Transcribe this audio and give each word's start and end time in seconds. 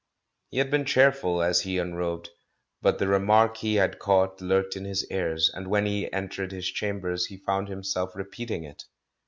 He 0.49 0.57
had 0.57 0.71
been 0.71 0.85
cheerful 0.85 1.43
as 1.43 1.61
he 1.61 1.77
unrobed, 1.79 2.29
but 2.81 2.97
the 2.97 3.07
re 3.07 3.19
mark 3.19 3.57
he 3.57 3.75
had 3.75 3.99
caught 3.99 4.41
lurked 4.41 4.75
in 4.75 4.83
his 4.83 5.05
ears, 5.11 5.47
and 5.53 5.67
when 5.67 5.85
he 5.85 6.11
entered 6.11 6.51
his 6.51 6.65
chambers 6.71 7.27
he 7.27 7.37
found 7.37 7.67
himself 7.67 8.15
repeat 8.15 8.49
ing 8.49 8.63
it. 8.63 8.85